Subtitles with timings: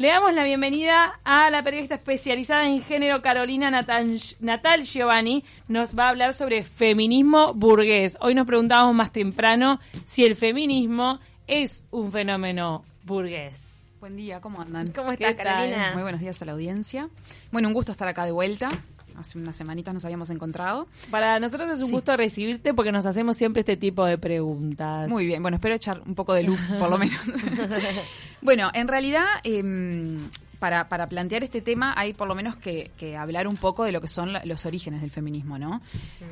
[0.00, 5.44] Le damos la bienvenida a la periodista especializada en género Carolina Natal, Natal Giovanni.
[5.68, 8.16] Nos va a hablar sobre feminismo burgués.
[8.22, 13.60] Hoy nos preguntábamos más temprano si el feminismo es un fenómeno burgués.
[14.00, 14.90] Buen día, ¿cómo andan?
[14.92, 15.90] ¿Cómo estás, Carolina?
[15.92, 17.10] Muy buenos días a la audiencia.
[17.52, 18.70] Bueno, un gusto estar acá de vuelta.
[19.16, 20.86] Hace unas semanitas nos habíamos encontrado.
[21.10, 21.92] Para nosotros es un Sí.
[21.94, 25.10] gusto recibirte porque nos hacemos siempre este tipo de preguntas.
[25.10, 27.18] Muy bien, bueno, espero echar un poco de luz, por lo menos.
[28.42, 30.18] bueno, en realidad, em,
[30.58, 33.92] para, para plantear este tema hay por lo menos que, que hablar un poco de
[33.92, 35.80] lo que son los orígenes del feminismo, ¿no?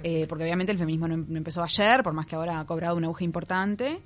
[0.03, 2.65] Eh, porque obviamente el feminismo no, em- no empezó ayer, por más que ahora ha
[2.67, 4.01] cobrado un auge importante.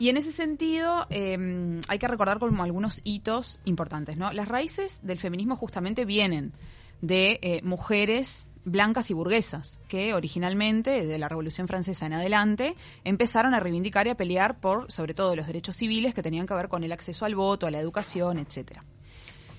[0.00, 4.32] Y en ese sentido, eh, hay que recordar como algunos hitos importantes, ¿no?
[4.32, 6.52] Las raíces del feminismo justamente vienen
[7.00, 12.74] de eh, mujeres blancas y burguesas, que originalmente, de la Revolución Francesa en adelante,
[13.04, 16.54] empezaron a reivindicar y a pelear por, sobre todo, los derechos civiles que tenían que
[16.54, 18.84] ver con el acceso al voto, a la educación, etcétera.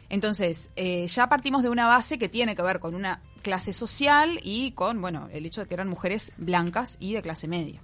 [0.10, 4.40] Entonces, eh, ya partimos de una base que tiene que ver con una clase social
[4.44, 7.82] y con, bueno, el hecho de que eran mujeres blancas y de clase media.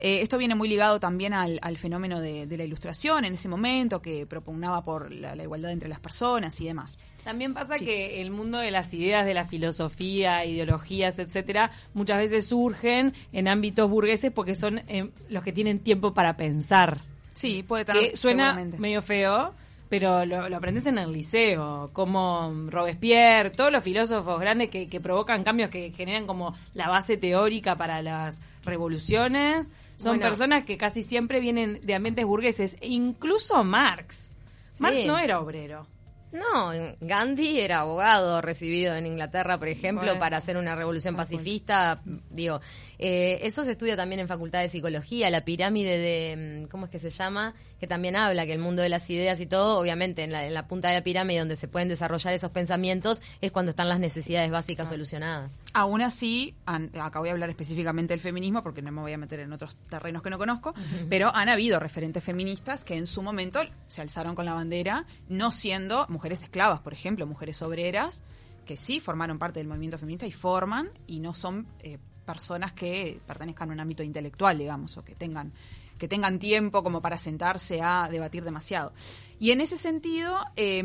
[0.00, 3.48] Eh, esto viene muy ligado también al, al fenómeno de, de la ilustración en ese
[3.48, 6.98] momento, que propugnaba por la, la igualdad entre las personas y demás.
[7.24, 7.86] También pasa Sí.
[7.86, 13.48] que el mundo de las ideas, de la filosofía, ideologías, etcétera, muchas veces surgen en
[13.48, 17.00] ámbitos burgueses porque son eh, los que tienen tiempo para pensar.
[17.34, 19.54] Sí, puede tener, Que suena medio feo,
[19.96, 25.00] pero lo, lo aprendes en el liceo, como Robespierre, todos los filósofos grandes que, que
[25.00, 30.30] provocan cambios que generan como la base teórica para las revoluciones, son Bueno.
[30.30, 34.34] personas que casi siempre vienen de ambientes burgueses, incluso Marx.
[34.80, 35.86] Marx no era obrero.
[36.32, 42.02] No, Gandhi era abogado recibido en Inglaterra, por ejemplo, Por para hacer una revolución pacifista.
[42.28, 42.60] Digo,
[42.98, 46.90] eh, eso se estudia también en Facultad de Psicología, la pirámide de, mm, ¿cómo es
[46.90, 47.54] que se llama?
[47.84, 50.54] Que también habla que el mundo de las ideas y todo, obviamente en la, en
[50.54, 54.00] la punta de la pirámide donde se pueden desarrollar esos pensamientos es cuando están las
[54.00, 55.58] necesidades básicas solucionadas.
[55.74, 59.18] Aún así, han- acá voy a hablar específicamente del feminismo porque no me voy a
[59.18, 60.72] meter en otros terrenos que no conozco,
[61.10, 65.52] pero han habido referentes feministas que en su momento se alzaron con la bandera, no
[65.52, 68.22] siendo mujeres esclavas, por ejemplo, mujeres obreras,
[68.64, 73.20] que sí formaron parte del movimiento feminista y forman y no son eh, personas que
[73.26, 75.52] pertenezcan a un ámbito intelectual, digamos, o que tengan
[75.98, 78.92] que tengan tiempo como para sentarse a debatir demasiado.
[79.38, 80.82] Y en ese sentido, eh,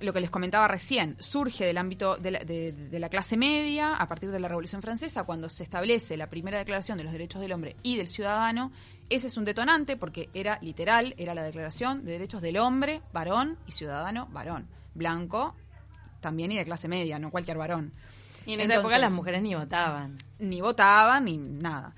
[0.00, 4.08] lo que les comentaba recién, surge del ámbito de la, de la clase media a
[4.08, 7.52] partir de la Revolución Francesa, cuando se establece la primera declaración de los derechos del
[7.52, 8.72] hombre y del ciudadano.
[9.08, 13.58] Ese es un detonante porque era literal, era la declaración de derechos del hombre, varón
[13.66, 14.68] y ciudadano, varón.
[14.94, 15.54] Blanco
[16.20, 17.92] también y de clase media, no cualquier varón.
[18.46, 20.18] Y en esa época las mujeres ni votaban.
[20.38, 21.94] ni votaban ni nada.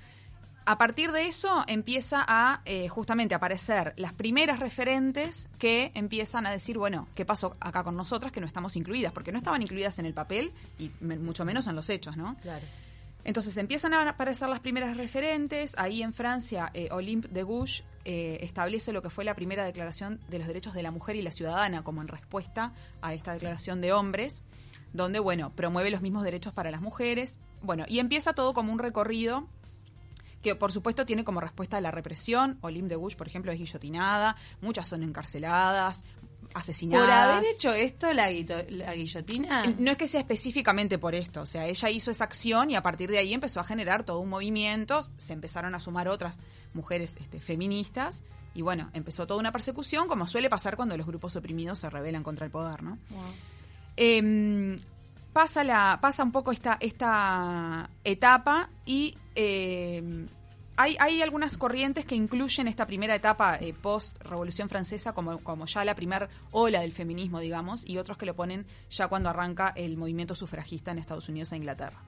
[0.67, 6.51] A partir de eso empieza a eh, justamente aparecer las primeras referentes que empiezan a
[6.51, 9.13] decir, bueno, ¿qué pasó acá con nosotras que no estamos incluidas?
[9.13, 12.35] Porque no estaban incluidas en el papel y me- mucho menos en los hechos, ¿no?
[12.41, 12.65] Claro.
[13.23, 15.73] Entonces empiezan a aparecer las primeras referentes.
[15.77, 20.19] Ahí en Francia, eh, Olympe de Gouges eh, establece lo que fue la primera declaración
[20.29, 22.71] de los derechos de la mujer y la ciudadana como en respuesta
[23.03, 24.41] a esta declaración de hombres,
[24.95, 27.35] donde, bueno, promueve los mismos derechos para las mujeres.
[27.61, 29.47] Bueno, y empieza todo como un recorrido
[30.41, 32.59] que por supuesto tiene como respuesta a la represión.
[32.61, 36.03] Olympe de Gouges, por ejemplo, es guillotinada, muchas son encarceladas,
[36.53, 37.05] asesinadas.
[37.05, 39.63] Por haber hecho esto, la, guillotina.
[39.79, 42.83] No es que sea específicamente por esto, o sea, ella hizo esa acción y a
[42.83, 46.37] partir de ahí empezó a generar todo un movimiento, se empezaron a sumar otras
[46.73, 48.21] mujeres este, feministas
[48.53, 52.23] y bueno, empezó toda una persecución como suele pasar cuando los grupos oprimidos se rebelan
[52.23, 52.97] contra el poder, ¿no?
[53.97, 54.79] Em,
[55.31, 60.27] pasa la pasa un poco esta esta etapa y em,
[60.77, 65.65] hay, hay algunas corrientes que incluyen esta primera etapa eh, post Revolución Francesa como, como
[65.65, 69.71] ya la primer ola del feminismo, digamos, y otros que lo ponen ya cuando arranca
[69.75, 72.01] el movimiento sufragista en Estados Unidos e Inglaterra.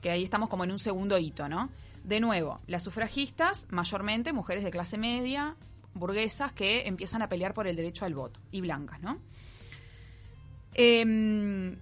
[0.00, 1.70] Que ahí estamos como en un segundo hito, ¿no?
[2.04, 5.56] De nuevo, las sufragistas, mayormente mujeres de clase media,
[5.94, 9.18] burguesas, que empiezan a pelear por el derecho al voto, y blancas, ¿no?
[10.74, 11.76] Em,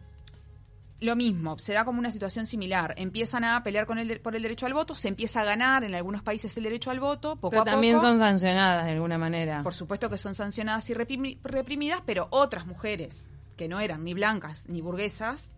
[1.00, 2.94] lo mismo, se da como una situación similar.
[2.98, 5.82] Empiezan a pelear con el de- por el derecho al voto, se empieza a ganar
[5.82, 8.06] en algunos países el derecho al voto, poco pero a también poco.
[8.08, 9.62] son sancionadas de alguna manera.
[9.62, 14.12] Por supuesto que son sancionadas y reprimi- reprimidas, pero otras mujeres que no eran ni
[14.14, 15.50] blancas ni burguesas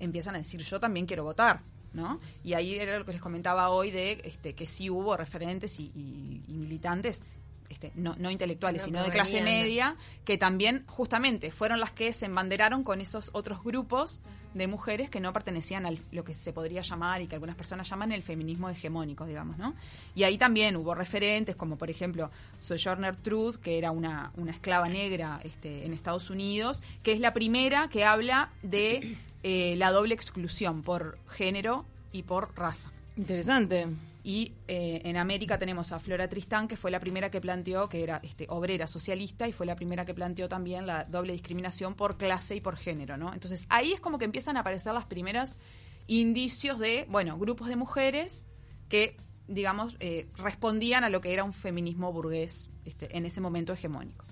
[0.00, 1.60] empiezan a decir yo también quiero votar,
[1.92, 2.18] ¿no?
[2.42, 5.84] Y ahí era lo que les comentaba hoy de este, que sí hubo referentes y,
[5.94, 7.22] y- y militantes
[7.70, 12.12] este, no, no intelectuales, No sino de clase media, que también justamente fueron las que
[12.12, 14.20] se embanderaron con esos otros grupos
[14.54, 17.88] de mujeres que no pertenecían a lo que se podría llamar y que algunas personas
[17.88, 19.74] llaman el feminismo hegemónico, digamos, ¿no?
[20.14, 24.88] Y ahí también hubo referentes como, por ejemplo, Sojourner Truth, que era una, una esclava
[24.88, 30.14] negra este, en Estados Unidos, que es la primera que habla de eh, la doble
[30.14, 32.90] exclusión por género y por raza.
[33.16, 33.86] Interesante.
[34.22, 38.02] Y eh, en América tenemos a Flora Tristán, que fue la primera que planteó, que
[38.02, 42.18] era este, obrera socialista, y fue la primera que planteó también la doble discriminación por
[42.18, 43.32] clase y por género, ¿no?
[43.32, 45.58] Entonces ahí es como que empiezan a aparecer las primeras
[46.06, 48.44] indicios de, bueno, grupos de mujeres
[48.88, 49.16] que,
[49.48, 54.26] digamos, eh, respondían a lo que era un feminismo burgués este, en ese momento hegemónico.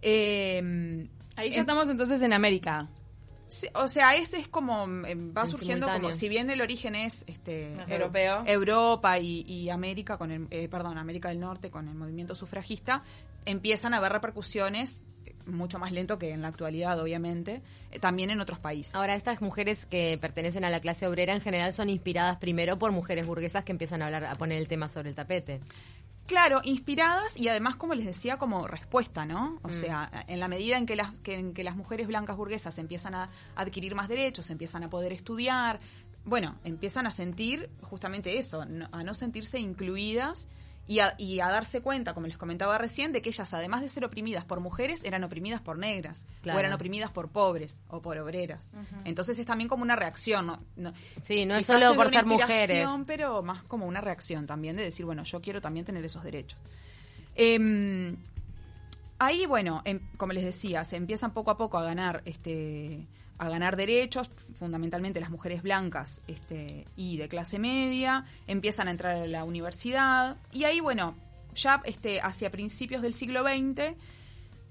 [0.00, 2.88] Eh, Ahí ya estamos entonces en América.
[3.46, 6.60] Sí, o sea, ese es como mm, eh, va En surgiendo como si bien el
[6.60, 8.42] origen es este europeo.
[8.46, 13.04] Europa y, y América con el eh, perdón, América del Norte con el movimiento sufragista,
[13.44, 17.62] empiezan a haber repercusiones eh, mucho más lento que en la actualidad, obviamente,
[17.92, 18.94] eh, también en otros países.
[18.94, 22.92] Ahora, estas mujeres que pertenecen a la clase obrera en general son inspiradas primero por
[22.92, 25.60] mujeres burguesas que empiezan a hablar, a poner el tema sobre el tapete.
[26.26, 29.60] Claro, inspiradas y además, como les decía, como respuesta, ¿no?
[29.62, 29.66] Mm.
[29.66, 32.78] O sea, en la medida en que, las, que, en que las mujeres blancas burguesas
[32.78, 35.78] empiezan a adquirir más derechos, empiezan a poder estudiar,
[36.24, 40.48] bueno, empiezan a sentir justamente eso, no- a no sentirse incluidas
[40.88, 43.88] y a, y a darse cuenta, como les comentaba recién, de que ellas, además de
[43.88, 46.56] ser oprimidas por mujeres, eran oprimidas por negras, Claro.
[46.56, 48.68] o eran oprimidas por pobres o por obreras.
[49.04, 50.60] Entonces es también como una reacción, ¿no?
[50.76, 50.92] No-
[51.22, 52.86] Sí, no es solo por una ser mujeres.
[53.06, 56.58] pero más como una reacción también de decir, bueno, yo quiero también tener esos derechos.
[57.34, 58.16] Em,
[59.18, 63.06] ahí, bueno, em- como les decía, se empiezan poco a poco a ganar este
[63.38, 69.16] a ganar derechos, fundamentalmente las mujeres blancas este, y de clase media, empiezan a entrar
[69.16, 71.14] a la universidad y ahí, bueno,
[71.54, 73.94] ya este, hacia principios del siglo XX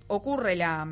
[0.07, 0.87] ocurre la,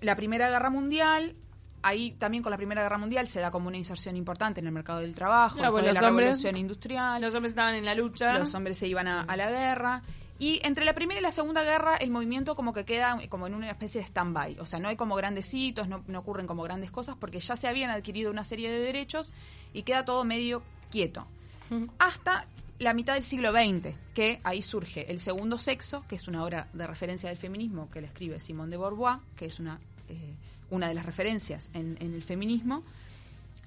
[0.00, 1.34] la Primera Guerra Mundial.
[1.82, 4.72] Ahí también con la Primera Guerra Mundial se da como una inserción importante en el
[4.72, 7.94] mercado del trabajo, después pues de la hombres- revolución industrial Los hombres estaban en la
[7.94, 8.38] lucha.
[8.38, 10.02] los hombres se iban a, a la guerra.
[10.38, 13.54] Y entre la primera y la segunda guerra, el movimiento como que queda como en
[13.54, 14.58] una especie de stand-by.
[14.58, 17.56] O sea, no hay como grandes hitos, no, no ocurren como grandes cosas, porque ya
[17.56, 19.32] se habían adquirido una serie de derechos
[19.72, 21.26] y queda todo medio quieto.
[21.98, 22.46] Hasta
[22.78, 26.68] la mitad del siglo XX, que ahí surge El Segundo Sexo, que es una obra
[26.72, 30.34] de referencia del feminismo que le escribe Simone de Beauvoir, que es una, eh,
[30.70, 32.84] una de las referencias en, en el feminismo.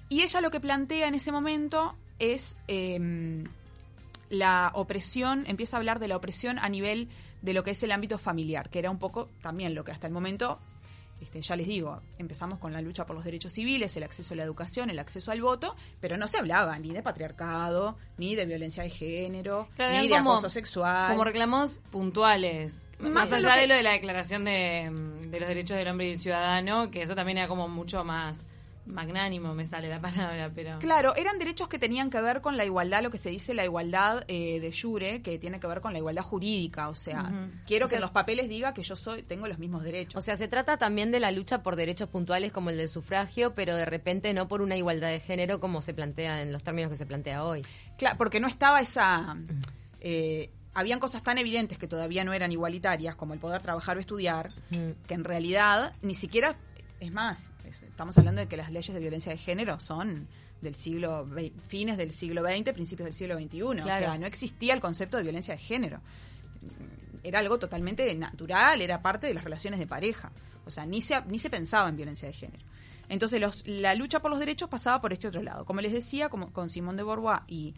[0.08, 3.44] Y ella lo que plantea en ese momento es em,
[4.30, 7.08] la opresión, empieza a hablar de la opresión a nivel
[7.42, 10.06] de lo que es el ámbito familiar, que era un poco también lo que hasta
[10.06, 10.58] el momento,
[11.20, 14.36] este, ya les digo, empezamos con la lucha por los derechos civiles, el acceso a
[14.38, 18.46] la educación, el acceso al voto, pero no se hablaba ni de patriarcado, ni de
[18.46, 21.10] violencia de género, Claro, ni de como- acoso sexual.
[21.10, 22.86] Como reclamos puntuales.
[22.98, 24.90] Más allá lo que- de lo de la declaración de,
[25.28, 28.46] de los derechos del hombre y del ciudadano, que eso también era como mucho más
[28.90, 30.78] magnánimo, me sale la palabra, pero...
[30.78, 33.64] Claro, eran derechos que tenían que ver con la igualdad, lo que se dice la
[33.64, 36.88] igualdad eh, de jure, que tiene que ver con la igualdad jurídica.
[36.88, 39.58] O sea, quiero O sea, que en los papeles diga que yo soy, tengo los
[39.58, 40.16] mismos derechos.
[40.18, 43.54] O sea, se trata también de la lucha por derechos puntuales como el del sufragio,
[43.54, 46.90] pero de repente no por una igualdad de género como se plantea en los términos
[46.90, 47.62] que se plantea hoy.
[47.96, 49.36] Claro, porque no estaba esa...
[50.00, 54.00] eh, habían cosas tan evidentes que todavía no eran igualitarias, como el poder trabajar o
[54.00, 54.52] estudiar,
[55.06, 56.56] que en realidad ni siquiera...
[57.00, 60.28] Es más, es- estamos hablando de que las leyes de violencia de género son
[60.60, 61.26] del siglo
[61.66, 63.62] fines del siglo XX, principios del siglo XXI.
[63.62, 66.00] O sea, no existía el concepto de violencia de género.
[67.22, 70.30] Era algo totalmente natural, era parte de las relaciones de pareja.
[70.66, 72.64] O sea, ni se, ni se pensaba en violencia de género.
[73.08, 75.64] Entonces, los- la lucha por los derechos pasaba por este otro lado.
[75.64, 77.74] Como les decía, como con Simón de Beauvoir y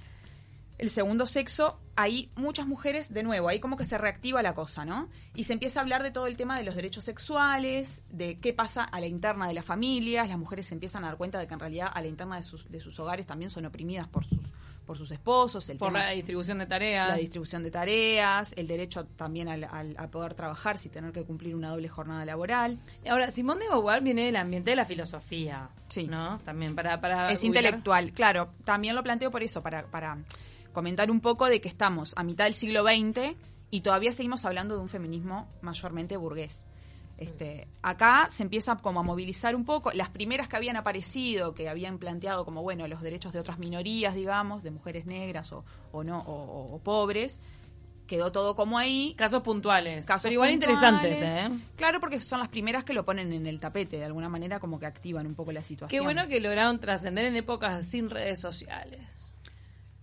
[0.78, 4.84] el segundo sexo, ahí muchas mujeres, de nuevo, ahí como que se reactiva la cosa,
[4.84, 5.08] ¿no?
[5.34, 8.52] Y se empieza a hablar de todo el tema de los derechos sexuales, de qué
[8.52, 11.46] pasa a la interna de las familias, las mujeres se empiezan a dar cuenta de
[11.46, 14.24] que en realidad a la interna de sus, de sus hogares también son oprimidas por
[14.24, 14.38] sus,
[14.86, 17.08] por sus esposos, el Por tema- la distribución de tareas.
[17.08, 21.22] la distribución de tareas, el derecho también al, al- a poder trabajar sin tener que
[21.22, 22.78] cumplir una doble jornada laboral.
[23.08, 25.68] Ahora, Simón de Beauvoir viene del ambiente de la filosofía.
[25.88, 26.08] Sí.
[26.08, 26.40] ¿No?
[26.44, 27.00] También para.
[27.00, 28.50] para es ubicar- intelectual, claro.
[28.64, 30.18] También lo planteo por eso, para, para
[30.72, 33.36] comentar un poco de que estamos a mitad del siglo XX
[33.70, 36.66] y todavía seguimos hablando de un feminismo mayormente burgués.
[37.18, 39.92] Este, acá se empieza como a movilizar un poco.
[39.92, 44.14] Las primeras que habían aparecido, que habían planteado como, bueno, los derechos de otras minorías,
[44.14, 47.40] digamos, de mujeres negras o, o no, o, pobres,
[48.08, 49.14] quedó todo como ahí.
[49.16, 50.04] Casos puntuales.
[50.04, 50.82] Casos pero igual puntuales.
[50.82, 51.64] interesantes, ¿eh?
[51.76, 54.80] Claro, porque son las primeras que lo ponen en el tapete, de alguna manera como
[54.80, 55.96] que activan un poco la situación.
[55.96, 59.31] Qué bueno que lograron trascender en épocas sin redes sociales.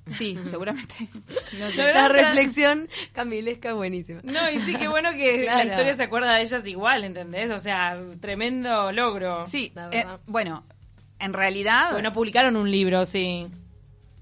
[0.10, 0.96] Sí, seguramente.
[1.60, 1.78] No sé.
[1.78, 4.22] Pero La reflexión camilesca es buenísima.
[4.24, 7.52] No, y sí, qué bueno que la historia se acuerda de ellas igual, ¿entendés?
[7.52, 9.44] O sea, tremendo logro.
[9.46, 10.64] Sí, eh, bueno,
[11.20, 13.48] en realidad Porque no publicaron un libro, sí,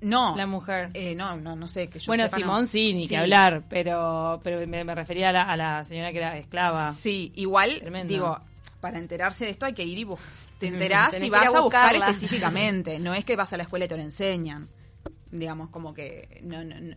[0.01, 0.35] no.
[0.37, 0.89] la mujer.
[0.93, 2.45] Eh, no, no, no sé que yo bueno, sepa, no.
[2.45, 3.09] Simón sí, ni Sí.
[3.09, 6.91] que hablar, pero pero me, me refería a la, a la señora que era esclava.
[6.93, 8.13] Sí, igual, Tremendo.
[8.13, 8.39] digo,
[8.79, 10.19] para enterarse de esto hay que ir y bus-
[10.59, 12.99] te enterás y vas a a buscar específicamente.
[12.99, 14.67] No es que vas a la escuela y te lo enseñan.
[15.31, 16.95] Digamos, como que no, no, no.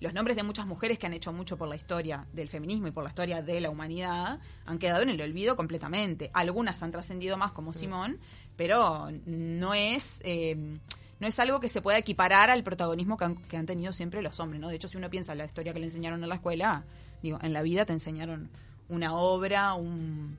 [0.00, 2.90] los nombres de muchas mujeres que han hecho mucho por la historia del feminismo y
[2.90, 6.30] por la historia de la humanidad han quedado en el olvido completamente.
[6.34, 8.18] Algunas han trascendido más como Simón,
[8.56, 10.20] pero no es...
[10.24, 10.78] eh,
[11.20, 14.20] no es algo que se pueda equiparar al protagonismo que han, que han tenido siempre
[14.20, 14.68] los hombres, ¿no?
[14.68, 16.82] De hecho, si uno piensa en la historia que le enseñaron en la escuela,
[17.22, 18.50] digo, en la vida te enseñaron
[18.88, 20.36] una obra, un,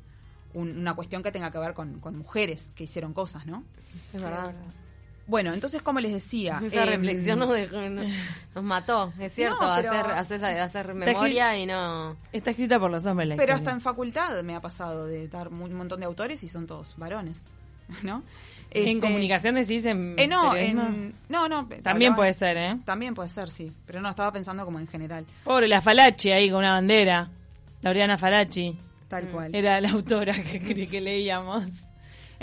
[0.54, 3.64] un- una cuestión que tenga que ver con, con mujeres que hicieron cosas, ¿no?
[4.14, 4.54] Es verdad.
[5.28, 6.62] Bueno, entonces, como les decía...
[6.66, 8.06] Esa em, reflexión nos, dejó- nos,
[8.54, 12.16] nos mató, es cierto, No, hacer, hacer, hacer memoria y no...
[12.32, 13.56] Está escrita por los hombres la Pero historia.
[13.56, 16.68] hasta en facultad me ha pasado de dar mu- un montón de autores y son
[16.68, 17.44] todos varones,
[18.04, 18.22] ¿no?
[18.72, 21.66] En Este, comunicación decís en eh, no, en, no, no.
[21.82, 22.78] También hablaba- puede ser, ¿eh?
[22.84, 23.72] También puede ser, sí.
[23.86, 25.26] Pero no, estaba pensando como en general.
[25.46, 27.30] Pobre la Falachi ahí con una bandera.
[27.84, 28.76] Laureana Falachi.
[29.08, 29.56] Tal cual.
[29.56, 31.64] Era la autora que, que, que leíamos.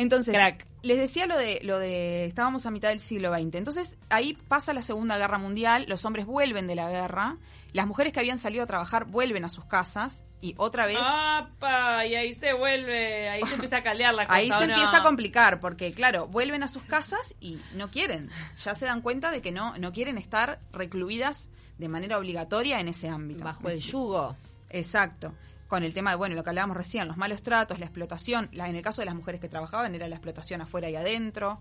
[0.03, 0.67] Entonces, Crack.
[0.83, 3.55] les decía lo de, lo de, estábamos a mitad del siglo XX.
[3.55, 7.37] Entonces, ahí pasa la Segunda Guerra Mundial, los hombres vuelven de la guerra,
[7.73, 10.99] las mujeres que habían salido a trabajar vuelven a sus casas y otra vez...
[11.01, 12.05] ¡Apa!
[12.05, 14.37] Y ahí se vuelve, ahí se empieza a caldear la cosa.
[14.37, 18.29] Ahí se empieza a complicar, porque claro, vuelven a sus casas y no quieren.
[18.63, 22.89] Ya se dan cuenta de que no, no quieren estar recluidas de manera obligatoria en
[22.89, 23.45] ese ámbito.
[23.45, 24.37] Bajo el yugo.
[24.71, 25.33] Exacto.
[25.73, 28.50] Con el tema de, bueno, lo que hablábamos recién, los malos tratos, la explotación.
[28.52, 31.61] La, en el caso de las mujeres que trabajaban era la explotación afuera y adentro.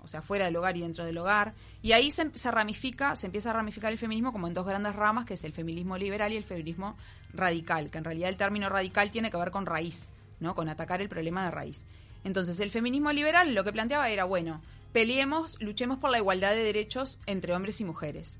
[0.00, 1.52] O sea, fuera del hogar y dentro del hogar.
[1.82, 4.94] Y ahí se, se ramifica, se empieza a ramificar el feminismo como en dos grandes
[4.94, 6.96] ramas, que es el feminismo liberal y el feminismo
[7.34, 10.08] radical, que en realidad el término radical tiene que ver con raíz,
[10.38, 10.54] ¿no?
[10.54, 11.84] Con atacar el problema de raíz.
[12.22, 16.62] Entonces, el feminismo liberal lo que planteaba era, bueno, peleemos, luchemos por la igualdad de
[16.62, 18.38] derechos entre hombres y mujeres.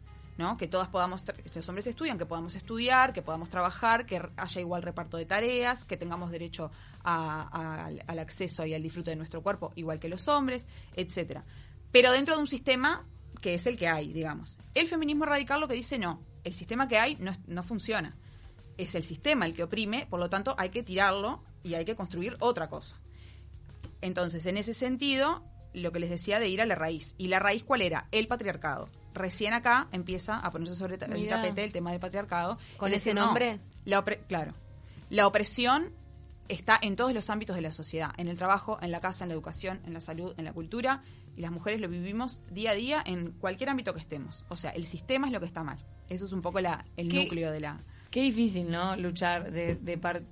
[0.58, 1.22] Que todas podamos,
[1.54, 5.84] los hombres estudian, que podamos estudiar, que podamos trabajar, que haya igual reparto de tareas,
[5.84, 6.70] que tengamos derecho
[7.02, 11.44] al, al acceso y al disfrute de nuestro cuerpo, igual que los hombres, etcétera.
[11.90, 13.06] Pero dentro de un sistema
[13.40, 14.58] que es el que hay, digamos.
[14.74, 18.16] El feminismo radical lo que dice no, el sistema que hay no, no funciona.
[18.78, 21.96] Es el sistema el que oprime, por lo tanto hay que tirarlo y hay que
[21.96, 23.00] construir otra cosa.
[24.00, 27.14] Entonces, en ese sentido, lo que les decía de ir a la raíz.
[27.18, 28.08] ¿Y la raíz cuál era?
[28.10, 28.88] El patriarcado.
[29.14, 32.58] Recién acá empieza a ponerse sobre ta- el tapete el tema del patriarcado.
[32.76, 33.60] ¿Con Es ese decir, no, nombre?
[33.84, 34.54] la claro.
[35.10, 35.90] La opresión
[36.48, 39.28] está en todos los ámbitos de la sociedad, en el trabajo, en la casa, en
[39.28, 41.02] la educación, en la salud, en la cultura,
[41.36, 44.44] y las mujeres lo vivimos día a día en cualquier ámbito que estemos.
[44.48, 45.78] O sea, el sistema es lo que está mal.
[46.08, 47.78] Eso es un poco la, el ¿Qué- núcleo de la...
[48.10, 48.94] Qué difícil, ¿no?
[48.96, 50.22] Luchar de, de par-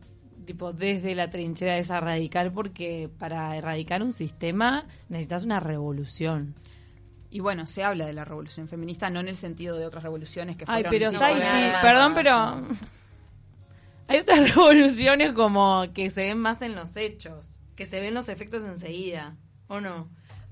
[0.44, 6.54] tipo desde la trinchera de esa radical porque para erradicar un sistema necesitas una revolución.
[7.30, 10.56] Y bueno, se habla de la revolución feminista, no en el sentido de otras revoluciones
[10.56, 10.90] que Ay, fueron...
[10.90, 12.62] pero tipo está guerra, Perdón, pero
[14.08, 18.28] hay otras revoluciones como que se ven más en los hechos, que se ven los
[18.28, 19.36] efectos enseguida,
[19.68, 20.08] ¿o no?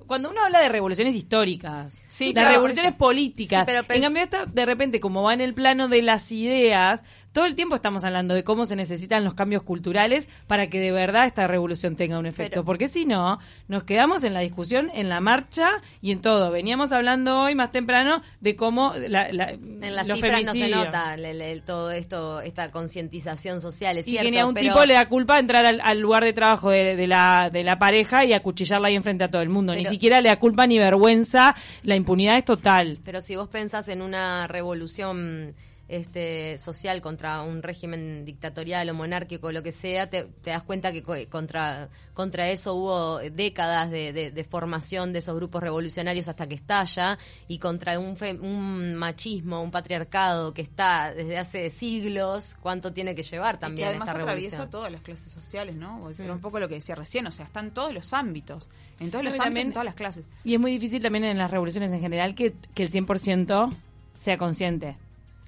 [0.07, 2.99] Cuando uno habla de revoluciones históricas, Sí, las claro, revoluciones eso.
[2.99, 6.01] políticas, Sí, pero pe- en cambio esta, de repente, como va en el plano de
[6.01, 10.69] las ideas, todo el tiempo estamos hablando de cómo se necesitan los cambios culturales para
[10.69, 12.51] que de verdad esta revolución tenga un efecto.
[12.51, 15.69] Pero- Porque si no, nos quedamos en la discusión, en la marcha
[16.01, 16.51] y en todo.
[16.51, 20.69] Veníamos hablando hoy más temprano de cómo la, la- En las los cifras no se
[20.69, 24.47] nota el- el- el- todo esto, esta concientización social, es Y cierto, que ni a
[24.47, 27.51] un pero- tipo le da culpa entrar al, al lugar de trabajo de, de la,
[27.53, 29.75] de la pareja y acuchillarla ahí enfrente a todo el mundo.
[29.75, 31.55] ni siquiera le da culpa ni vergüenza.
[31.83, 32.99] La impunidad es total.
[33.05, 35.55] Pero si vos pensás en una revolución
[35.89, 40.93] este, social contra un régimen dictatorial o monárquico, lo que sea, te, te das cuenta
[40.93, 46.29] que co- contra, contra eso hubo décadas de, de- de formación de esos grupos revolucionarios
[46.29, 47.19] hasta que estalla,
[47.49, 53.15] y contra un, fe- un machismo, un patriarcado que está desde hace siglos, ¿cuánto tiene
[53.15, 54.71] que llevar Y que también además esta atraviesa revolución?
[54.71, 56.03] todas las clases sociales, ¿no?
[56.05, 56.33] O sea, Mm.
[56.33, 58.69] un poco lo que decía recién, o sea, están todos los ámbitos,
[59.01, 60.25] en todos los ámbitos, también- en todas las clases.
[60.45, 63.75] Y es muy difícil también en las revoluciones en general que, que el 100%
[64.15, 64.97] sea consciente.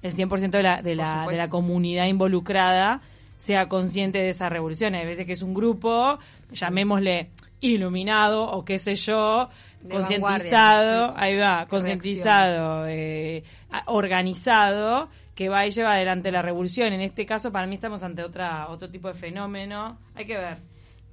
[0.01, 3.01] El 100% de la, de, la, de la comunidad involucrada
[3.37, 4.95] sea consciente de esa revolución.
[4.95, 6.19] Hay veces que es un grupo,
[6.51, 7.29] llamémosle
[7.59, 9.49] iluminado o qué sé yo,
[9.89, 13.43] concientizado, ahí va, concientizado, eh,
[13.85, 16.93] organizado, que va y lleva adelante la revolución.
[16.93, 19.97] En este caso, para mí estamos ante otra otro tipo de fenómeno.
[20.15, 20.57] Hay que ver.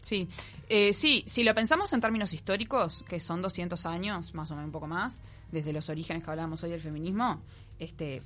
[0.00, 0.28] Sí,
[0.68, 4.66] eh, sí, si lo pensamos en términos históricos, que son 200 años, más o menos
[4.66, 7.42] un poco más, desde los orígenes que hablábamos hoy del feminismo,
[7.78, 8.22] este,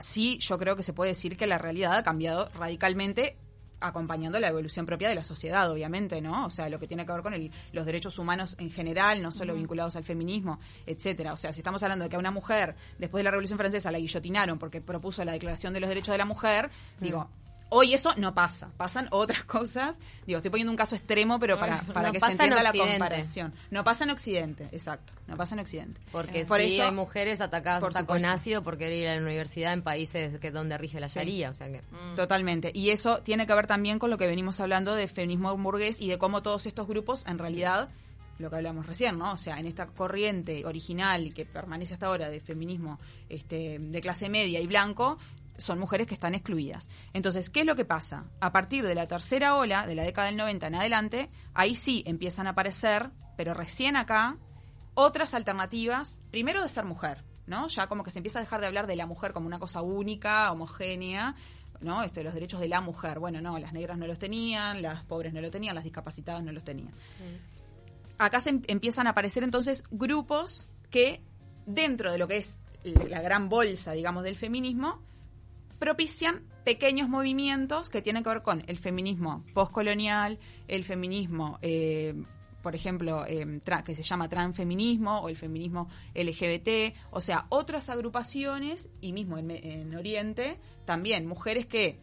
[0.00, 3.36] sí, yo creo que se puede decir que la realidad ha cambiado radicalmente
[3.80, 6.46] acompañando la evolución propia de la sociedad, obviamente, ¿no?
[6.46, 9.32] O sea, lo que tiene que ver con el, los derechos humanos en general, no
[9.32, 11.32] solo vinculados al feminismo, etcétera.
[11.32, 13.90] O sea, si estamos hablando de que a una mujer, después de la Revolución Francesa,
[13.90, 17.30] la guillotinaron porque propuso la Declaración de los Derechos de la Mujer, digo,
[17.72, 19.96] Hoy eso no pasa, pasan otras cosas.
[20.26, 22.62] Digo, estoy poniendo un caso extremo, pero para, para No que se pasa en entienda
[22.62, 22.92] la Occidente.
[22.98, 23.54] comparación.
[23.70, 25.12] No pasa en Occidente, exacto.
[25.28, 26.00] No pasa en Occidente.
[26.10, 29.22] Porque Por sí eso- hay mujeres atacadas por con ácido por querer ir a la
[29.22, 31.20] universidad en países que donde rige la Sí.
[31.20, 31.80] sharia, o sea que
[32.16, 32.72] Totalmente.
[32.74, 36.08] Y eso tiene que ver también con lo que venimos hablando de feminismo burgués y
[36.08, 37.88] de cómo todos estos grupos, en realidad,
[38.38, 39.32] lo que hablamos recién, ¿no?
[39.32, 42.98] O sea, en esta corriente original y que permanece hasta ahora de feminismo
[43.28, 45.18] este, de clase media y blanco,
[45.60, 46.88] son mujeres que están excluidas.
[47.12, 48.24] Entonces, ¿qué es lo que pasa?
[48.40, 52.02] A partir de la tercera ola, de la década del 90 en adelante, ahí sí
[52.06, 54.38] empiezan a aparecer, pero recién acá,
[54.94, 57.68] otras alternativas, primero de ser mujer, ¿no?
[57.68, 59.82] Ya como que se empieza a dejar de hablar de la mujer como una cosa
[59.82, 61.34] única, homogénea,
[61.80, 62.02] ¿no?
[62.02, 63.18] Esto de los derechos de la mujer.
[63.18, 66.52] Bueno, no, las negras no los tenían, las pobres no lo tenían, las discapacitadas no
[66.52, 66.92] los tenían.
[68.18, 71.22] Acá se em- empiezan a aparecer entonces grupos que,
[71.66, 75.02] dentro de lo que es la gran bolsa, digamos, del feminismo,
[75.80, 82.14] propician pequeños movimientos que tienen que ver con el feminismo postcolonial, el feminismo, eh,
[82.62, 87.88] por ejemplo, eh, tra- que se llama transfeminismo o el feminismo LGBT, o sea, otras
[87.90, 91.98] agrupaciones y mismo en, Oriente también mujeres que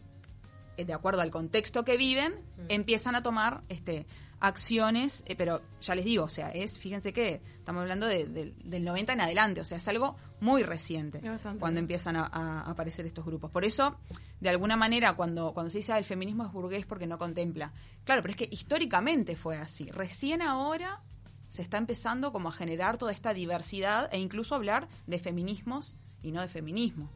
[0.76, 2.34] eh, de acuerdo al contexto que viven,
[2.68, 4.06] empiezan a tomar este
[4.40, 8.54] acciones, eh, pero ya les digo, o sea, es, fíjense que estamos hablando de- de-
[8.64, 11.58] del 90 en adelante, o sea, es algo muy reciente bastante.
[11.60, 13.50] cuando empiezan a, a aparecer estos grupos.
[13.50, 13.98] Por eso,
[14.40, 17.72] de alguna manera, cuando, cuando se dice "Ah, el feminismo es burgués porque no contempla,
[18.04, 19.90] claro, pero es que históricamente fue así.
[19.90, 21.02] Recién ahora
[21.48, 26.30] se está empezando como a generar toda esta diversidad e incluso hablar de feminismos y
[26.30, 27.10] no de feminismo,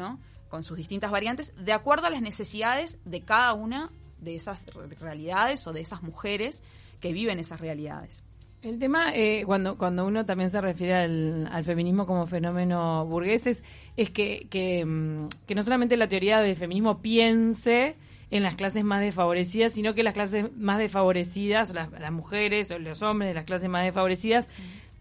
[0.00, 0.20] ¿no?
[0.48, 3.90] Con sus distintas variantes, de acuerdo a las necesidades de cada una
[4.20, 6.62] de esas re- realidades o de esas mujeres
[7.00, 8.22] que viven esas realidades.
[8.62, 13.46] El tema, eh, cuando, cuando uno también se refiere al, al feminismo como fenómeno burgués,
[13.46, 13.62] es,
[13.96, 17.96] es que, que, mm, que no solamente la teoría del feminismo piense
[18.30, 22.70] en las clases más desfavorecidas, sino que las clases más desfavorecidas, o las, las mujeres
[22.72, 24.48] o los hombres de las clases más desfavorecidas,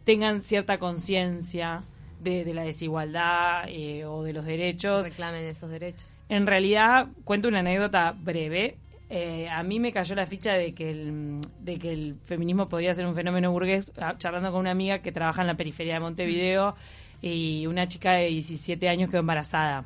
[0.03, 1.81] tengan cierta conciencia
[2.21, 5.05] de, de la desigualdad eh, o de los derechos.
[5.05, 6.05] reclamen esos derechos.
[6.29, 8.77] En realidad, cuento una anécdota breve.
[9.09, 12.93] Eh, a mí me cayó la ficha de que, el, de que el feminismo podría
[12.93, 15.99] ser un fenómeno burgués, ah, charlando con una amiga que trabaja en la periferia de
[15.99, 16.75] Montevideo
[17.21, 19.85] y una chica de 17 años quedó embarazada.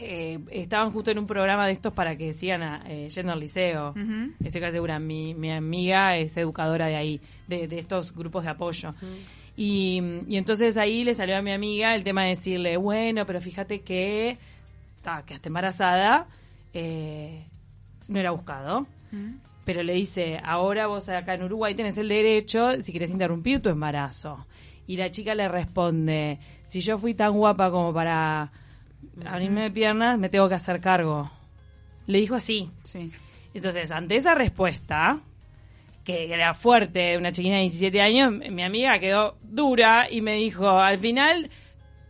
[0.00, 3.40] Eh, estaban justo en un programa de estos para que sigan a, eh, yendo al
[3.40, 3.94] liceo.
[4.44, 8.50] Estoy casi segura, mi, mi amiga es educadora de ahí, de, de estos grupos de
[8.50, 8.94] apoyo.
[9.56, 13.40] Y, y entonces ahí le salió a mi amiga el tema de decirle, bueno, pero
[13.40, 14.38] fíjate que
[15.02, 16.28] ta, quedaste embarazada,
[16.72, 17.42] eh,
[18.08, 18.86] no era buscado.
[19.64, 23.68] Pero le dice, ahora vos acá en Uruguay tenés el derecho, si querés interrumpir tu
[23.68, 24.46] embarazo.
[24.86, 28.50] Y la chica le responde, si yo fui tan guapa como para
[29.26, 31.30] abrirme de piernas, me tengo que hacer cargo.
[32.06, 32.70] Le dijo así.
[32.82, 33.12] Sí.
[33.52, 35.20] Entonces, ante esa respuesta,
[36.04, 40.66] que era fuerte, una chiquina de 17 años, mi amiga quedó dura y me dijo,
[40.70, 41.50] al final,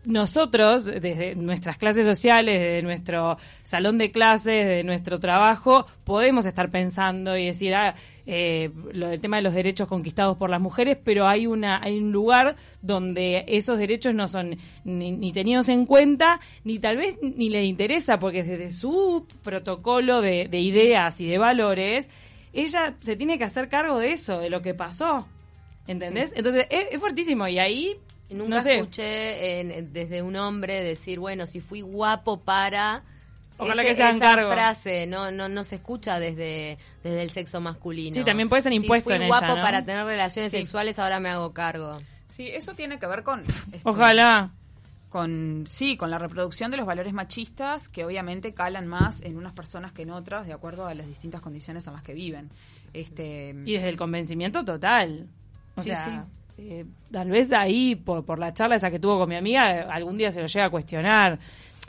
[0.09, 6.71] nosotros, desde nuestras clases sociales, desde nuestro salón de clases, de nuestro trabajo, podemos estar
[6.71, 7.95] pensando y decir, ah,
[8.25, 11.99] eh, lo del tema de los derechos conquistados por las mujeres, pero hay una hay
[11.99, 17.19] un lugar donde esos derechos no son ni, ni tenidos en cuenta, ni tal vez
[17.21, 22.09] ni le interesa, porque desde su protocolo de, de ideas y de valores,
[22.55, 25.29] ella se tiene que hacer cargo de eso, de lo que pasó.
[25.87, 26.33] ¿Entendés?
[26.37, 27.49] Entonces, es, es fuertísimo.
[27.49, 27.97] Y ahí,
[28.31, 33.03] Nunca no sé, escuché en- desde un hombre decir, bueno, si fui guapo para...
[33.61, 34.53] Ojalá Ese- que se hagan esa cargo.
[34.53, 38.15] frase no, no, no se escucha desde, desde el sexo masculino.
[38.15, 39.63] Sí, también puede ser impuesto si en fui ella, guapo ¿no?
[39.63, 40.59] para tener relaciones Sí.
[40.59, 41.99] sexuales, ahora me hago cargo.
[42.29, 43.41] Sí, eso tiene que ver con...
[43.41, 44.51] este, ojalá.
[45.09, 49.55] con sí con la reproducción de los valores machistas que obviamente calan más en unas
[49.55, 52.51] personas que en otras de acuerdo a las distintas condiciones en las que viven
[52.93, 55.27] este Y desde el convencimiento total.
[55.75, 56.27] O Sí, sea,
[56.59, 60.19] eh, tal vez ahí, por, por la charla esa que tuvo con mi amiga, algún
[60.19, 61.39] día se lo llega a cuestionar.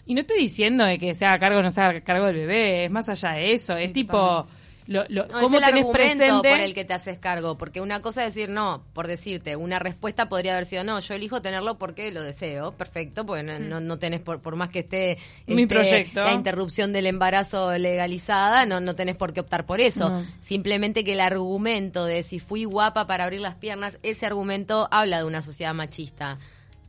[0.06, 2.36] Y no estoy diciendo de que se haga cargo o no se haga cargo del
[2.36, 3.76] bebé, es más allá de eso.
[3.76, 4.59] Sí, es tipo, totalmente.
[4.92, 6.50] Lo, lo- No, cómo es el tenés argumento presente.
[6.50, 9.78] por el que te haces cargo, porque una cosa es decir no, por decirte, una
[9.78, 13.80] respuesta podría haber sido no, yo elijo tenerlo porque lo deseo, perfecto, porque no, no,
[13.80, 16.22] no tenés, por, por más que esté Mi este, proyecto.
[16.24, 20.10] la interrupción del embarazo legalizada, no, no tenés por qué optar por eso.
[20.10, 20.26] No.
[20.40, 25.20] Simplemente que el argumento de si fui guapa para abrir las piernas, ese argumento habla
[25.20, 26.38] de una sociedad machista.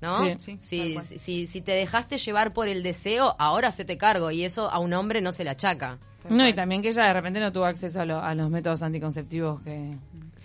[0.01, 0.17] ¿No?
[0.39, 0.59] Sí.
[0.63, 4.45] Sí, si, si, si te dejaste llevar por el deseo, ahora se te cargo y
[4.47, 5.99] eso a un hombre no se le achaca.
[6.29, 8.83] No, y también que ella de repente no tuvo acceso a, lo- a los métodos
[8.83, 9.95] anticonceptivos que,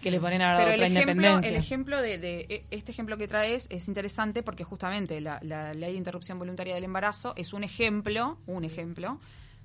[0.02, 1.50] que le ponen ahora Pero el otra ejemplo, independencia.
[1.50, 5.74] el ejemplo de, de- e- este ejemplo que traes es interesante porque justamente la, la
[5.74, 9.20] ley de interrupción voluntaria del embarazo es un ejemplo, un ejemplo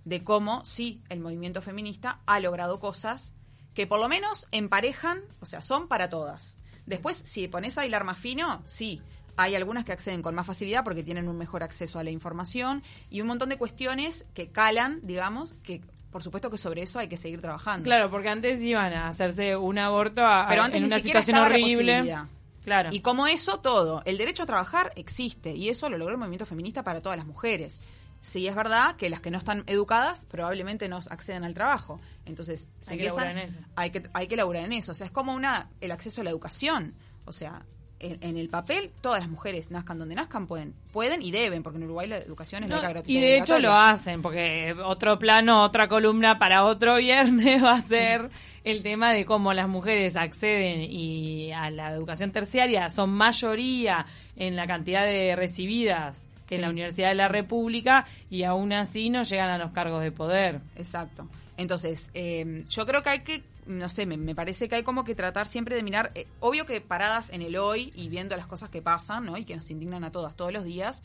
[0.05, 3.33] de cómo sí el movimiento feminista ha logrado cosas
[3.75, 6.57] que por lo menos emparejan, o sea, son para todas.
[6.87, 9.01] Después, si pones a hilar más fino, sí.
[9.37, 12.83] Hay algunas que acceden con más facilidad porque tienen un mejor acceso a la información
[13.11, 17.09] y un montón de cuestiones que calan, digamos, que por supuesto que sobre eso hay
[17.09, 17.85] que seguir trabajando.
[17.85, 21.23] Claro, porque antes iban a hacerse un aborto a- Pero antes en ni una siquiera
[21.23, 22.17] situación la horrible.
[22.65, 22.91] Claro.
[22.93, 24.03] Y como eso, todo.
[24.05, 27.27] El derecho a trabajar existe y eso lo logró el movimiento feminista para todas las
[27.27, 27.81] mujeres.
[28.21, 32.01] Sí, es verdad que las que no están educadas probablemente no acceden al trabajo.
[32.27, 33.61] Entonces, se Hay que empiezan- laburar en eso.
[33.77, 34.93] Hay que, hay que laburar en eso.
[34.93, 36.95] O sea, es como una el acceso a la educación.
[37.25, 37.63] O sea,
[38.01, 41.79] en, en el papel, todas las mujeres, nazcan donde nazcan, pueden pueden y deben, porque
[41.79, 45.19] en Uruguay la educación es No, laica, gratuita y de hecho lo hacen, porque otro
[45.19, 48.31] plano, otra columna para otro viernes va a ser
[48.65, 52.91] el tema de cómo las mujeres acceden y a la educación terciaria.
[52.91, 58.43] Son mayoría en la cantidad de recibidas que en la Universidad de la República y
[58.43, 60.61] aún así no llegan a los cargos de poder.
[60.77, 61.29] Exacto.
[61.57, 65.05] Entonces, eh, yo creo que hay que, no sé, me, me parece que hay como
[65.05, 68.47] que tratar siempre de mirar, eh, obvio que paradas en el hoy y viendo las
[68.47, 69.37] cosas que pasan, ¿no?
[69.37, 71.03] Y que nos indignan a todas todos los días,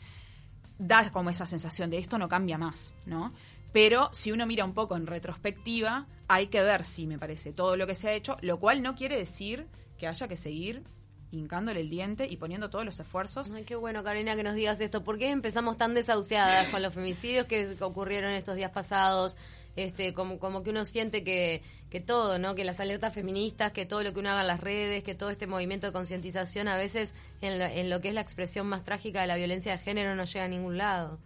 [0.78, 3.32] da como esa sensación de esto no cambia más, ¿no?
[3.72, 7.76] Pero si uno mira un poco en retrospectiva, hay que ver, sí, me parece, todo
[7.76, 9.66] lo que se ha hecho, lo cual no quiere decir
[9.98, 10.82] que haya que seguir
[11.30, 14.80] hincándole el diente y poniendo todos los esfuerzos Ay, qué bueno, Carolina, que nos digas
[14.80, 15.04] esto.
[15.04, 19.36] ¿Por qué empezamos tan desahuciadas con los femicidios que ocurrieron estos días pasados?
[19.76, 22.54] Este, como, como que uno siente que, que todo, ¿no?
[22.54, 25.28] Que las alertas feministas, que todo lo que uno haga en las redes, que todo
[25.28, 28.84] este movimiento de concientización, a veces en lo, en lo que es la expresión más
[28.84, 31.20] trágica de la violencia de género no llega a ningún lado.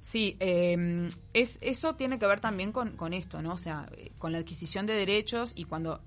[0.00, 3.52] Sí, eh, es, eso tiene que ver también con, con esto, ¿no?
[3.54, 6.00] O sea, eh, con la adquisición de derechos y cuando...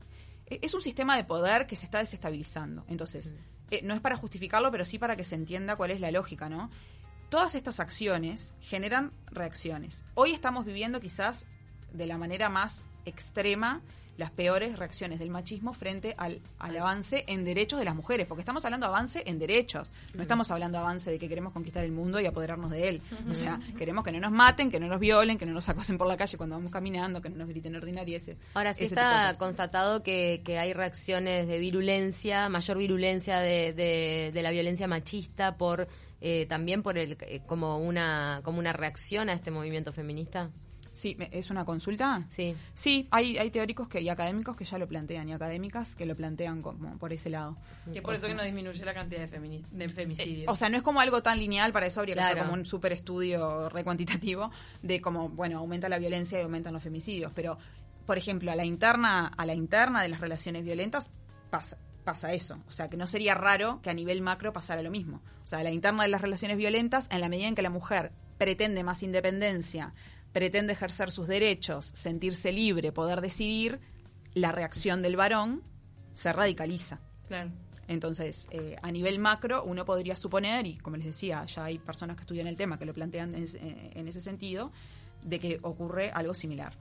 [0.48, 2.84] e- Es un sistema de poder que se está desestabilizando.
[2.90, 3.34] Entonces,
[3.72, 6.50] eh, no es para justificarlo, pero sí para que se entienda cuál es la lógica,
[6.50, 6.70] ¿no?
[7.30, 10.04] Todas estas acciones generan reacciones.
[10.14, 11.46] Hoy estamos viviendo quizás
[11.96, 13.82] de la manera más extrema
[14.18, 18.42] las peores reacciones del machismo frente al, al avance en derechos de las mujeres, porque
[18.42, 21.84] estamos hablando de avance en derechos, no estamos hablando de avance de que queremos conquistar
[21.84, 23.02] el mundo y apoderarnos de él.
[23.30, 25.98] O sea, queremos que no nos maten, que no nos violen, que no nos acosen
[25.98, 28.38] por la calle cuando vamos caminando, que no nos griten ordinarieses.
[28.54, 34.32] Ahora sí ese está constatado que, que hay reacciones de virulencia, mayor virulencia de, de,
[34.34, 35.88] de la violencia machista por
[36.22, 40.50] eh, también por el eh, como una como una reacción a este movimiento feminista.
[40.96, 42.24] Sí, me- ¿es una consulta?
[42.30, 42.56] Sí.
[42.74, 46.16] Sí, hay, hay teóricos que, y académicos que ya lo plantean, y académicas que lo
[46.16, 47.58] plantean como por ese lado.
[47.92, 50.50] Que por eso que no disminuye la cantidad de, femini- de femicidios.
[50.52, 52.66] O sea, no es como algo tan lineal, para eso habría que hacer como un
[52.66, 57.32] super estudio recuantitativo de cómo, bueno, aumenta la violencia y aumentan los femicidios.
[57.36, 57.58] Pero,
[58.06, 61.10] por ejemplo, a la interna, a la interna de las relaciones violentas
[61.50, 62.58] pasa, pasa eso.
[62.70, 65.22] O sea, que no sería raro que a nivel macro pasara lo mismo.
[65.44, 67.70] O sea, a la interna de las relaciones violentas, en la medida en que la
[67.70, 69.94] mujer pretende más independencia,
[70.36, 73.80] pretende ejercer sus derechos, sentirse libre, poder decidir,
[74.34, 75.64] la reacción del varón
[76.14, 77.00] se radicaliza.
[77.30, 77.52] claro.
[77.88, 82.16] Entonces, eh, a nivel macro, uno podría suponer, y como les decía, ya hay personas
[82.18, 84.72] que estudian el tema que lo plantean en, ese- eh, en ese sentido,
[85.24, 86.74] de que ocurre algo similar.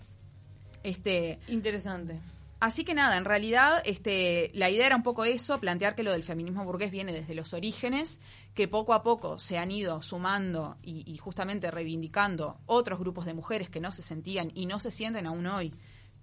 [0.83, 2.19] Este, Interesante.
[2.65, 6.13] Así que nada, en realidad este, la idea era un poco eso, plantear que lo
[6.13, 8.23] del feminismo burgués viene desde los orígenes,
[8.55, 13.69] que poco a poco se han ido sumando y, justamente reivindicando otros grupos de mujeres
[13.69, 15.75] que no se sentían y no se sienten aún hoy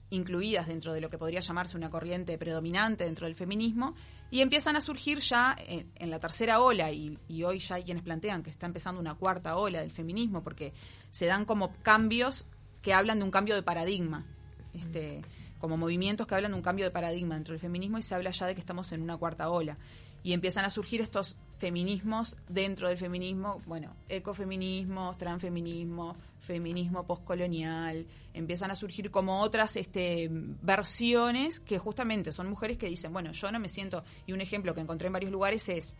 [0.09, 3.93] incluidas dentro de lo que podría llamarse una corriente predominante dentro del feminismo,
[4.31, 7.83] y empiezan a surgir ya en, en la tercera ola, y, y hoy ya hay
[7.83, 10.73] quienes plantean que está empezando una cuarta ola del feminismo, porque
[11.11, 12.47] se dan como cambios
[12.81, 14.25] que hablan de un cambio de paradigma,
[14.73, 15.21] este,
[15.61, 18.31] como movimientos que hablan de un cambio de paradigma dentro del feminismo, y se habla
[18.31, 19.77] ya de que estamos en una cuarta ola.
[20.23, 28.71] Y empiezan a surgir estos feminismos dentro del feminismo, bueno, ecofeminismo, transfeminismo, feminismo postcolonial, empiezan
[28.71, 33.59] a surgir como otras este, versiones que justamente son mujeres que dicen, bueno, yo no
[33.59, 35.95] me siento, y un ejemplo que encontré en varios lugares es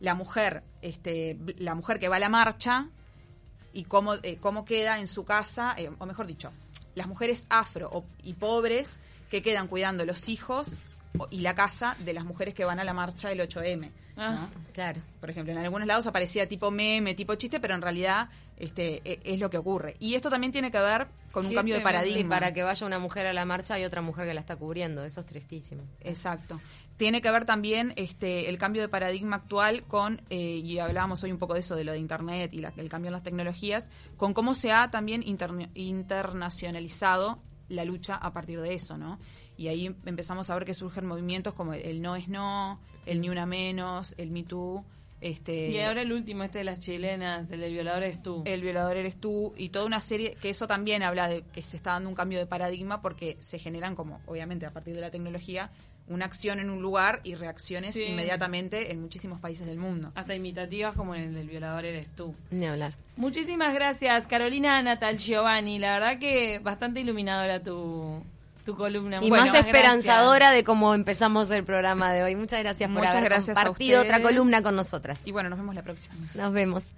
[0.00, 2.88] la mujer, este, la mujer que va a la marcha
[3.72, 6.50] y cómo, eh, cómo queda en su casa, eh, o mejor dicho,
[6.98, 8.98] las mujeres afro o- y pobres
[9.30, 10.78] que quedan cuidando los hijos
[11.30, 13.90] y la casa de las mujeres que van a la marcha del 8M.
[14.16, 14.22] ¿no?
[14.22, 14.48] Ah.
[14.74, 15.00] Claro.
[15.20, 19.20] Por ejemplo, en algunos lados aparecía tipo meme, tipo chiste, pero en realidad este, e-
[19.24, 19.96] es lo que ocurre.
[20.00, 22.20] Y esto también tiene que ver con un cambio de paradigma.
[22.20, 24.56] Y para que vaya una mujer a la marcha hay otra mujer que la está
[24.56, 25.04] cubriendo.
[25.04, 25.82] Eso es tristísimo.
[26.00, 26.60] Exacto.
[26.98, 31.32] Tiene que ver también este, el cambio de paradigma actual con, eh, y hablábamos hoy
[31.32, 33.88] un poco de eso, de lo de Internet y la- el cambio en las tecnologías,
[34.16, 39.18] con cómo se ha también interne- internacionalizado la lucha a partir de eso, ¿no?
[39.56, 43.20] Y ahí empezamos a ver que surgen movimientos como el, el no es no, el
[43.20, 44.84] ni una menos, el Me Too,
[45.20, 48.42] este, Y ahora el último, este de las chilenas, el del violador es tú.
[48.46, 51.76] el violador eres tú y toda una serie que eso también habla de que se
[51.76, 55.10] está dando un cambio de paradigma porque se generan como obviamente a partir de la
[55.10, 55.70] tecnología
[56.08, 58.04] una acción en un lugar y reacciones Sí.
[58.04, 60.12] inmediatamente en muchísimos países del mundo.
[60.14, 62.34] Hasta imitativas como el del violador eres tú.
[62.50, 62.94] Ni hablar.
[63.16, 65.78] Muchísimas gracias, Carolina Natal Giovanni.
[65.78, 68.22] La verdad que bastante iluminadora tu,
[68.64, 69.18] tu columna.
[69.22, 72.34] Y Bueno, más esperanzadora de cómo empezamos el programa de hoy.
[72.36, 75.26] Muchas gracias por Muchas haber gracias compartido otra columna con nosotras.
[75.26, 76.14] Y bueno, nos vemos la próxima.
[76.34, 76.82] Nos vemos.